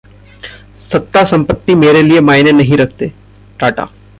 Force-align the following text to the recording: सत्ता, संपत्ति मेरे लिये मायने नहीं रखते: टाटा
सत्ता, 0.79 1.23
संपत्ति 1.23 1.75
मेरे 1.75 2.01
लिये 2.01 2.21
मायने 2.21 2.51
नहीं 2.51 2.77
रखते: 2.77 3.11
टाटा 3.59 3.89